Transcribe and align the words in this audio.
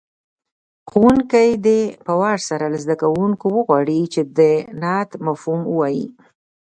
ښوونکی 0.89 1.49
دې 1.65 1.81
په 2.05 2.13
وار 2.21 2.39
سره 2.49 2.65
له 2.73 2.77
زده 2.83 2.95
کوونکو 3.03 3.45
وغواړي 3.57 4.01
چې 4.13 4.21
د 4.37 4.39
نعت 4.81 5.09
مفهوم 5.27 5.61
ووایي. 5.67 6.05